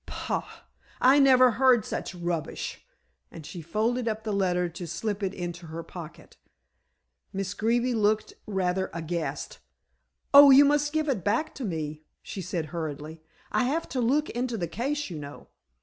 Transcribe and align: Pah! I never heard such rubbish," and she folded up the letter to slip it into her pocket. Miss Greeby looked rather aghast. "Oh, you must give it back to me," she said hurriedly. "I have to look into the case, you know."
Pah! 0.07 0.61
I 0.99 1.19
never 1.19 1.51
heard 1.51 1.85
such 1.85 2.15
rubbish," 2.15 2.83
and 3.29 3.45
she 3.45 3.61
folded 3.61 4.07
up 4.07 4.23
the 4.23 4.33
letter 4.33 4.67
to 4.67 4.87
slip 4.87 5.21
it 5.21 5.31
into 5.31 5.67
her 5.67 5.83
pocket. 5.83 6.37
Miss 7.31 7.53
Greeby 7.53 7.93
looked 7.93 8.33
rather 8.47 8.89
aghast. 8.95 9.59
"Oh, 10.33 10.49
you 10.49 10.65
must 10.65 10.91
give 10.91 11.07
it 11.07 11.23
back 11.23 11.53
to 11.53 11.63
me," 11.65 12.01
she 12.23 12.41
said 12.41 12.67
hurriedly. 12.73 13.21
"I 13.51 13.65
have 13.65 13.87
to 13.89 14.01
look 14.01 14.31
into 14.31 14.57
the 14.57 14.67
case, 14.67 15.11
you 15.11 15.19
know." 15.19 15.49